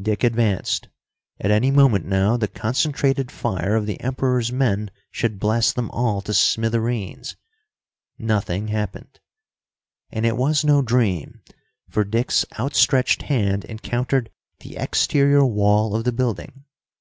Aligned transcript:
Dick 0.00 0.22
advanced. 0.22 0.86
At 1.40 1.50
any 1.50 1.72
moment 1.72 2.04
now 2.04 2.36
the 2.36 2.46
concentrated 2.46 3.32
fire 3.32 3.74
of 3.74 3.84
the 3.84 4.00
Emperor's 4.00 4.52
men 4.52 4.92
should 5.10 5.40
blast 5.40 5.74
them 5.74 5.90
all 5.90 6.22
to 6.22 6.32
smithereens. 6.32 7.34
Nothing 8.16 8.68
happened. 8.68 9.18
And 10.12 10.24
it 10.24 10.36
was 10.36 10.62
no 10.64 10.82
dream, 10.82 11.40
for 11.90 12.04
Dick's 12.04 12.46
outstretched 12.60 13.22
hand 13.22 13.64
encountered 13.64 14.30
the 14.60 14.76
exterior 14.76 15.44
wall 15.44 15.96
of 15.96 16.04
the 16.04 16.12
building. 16.12 16.64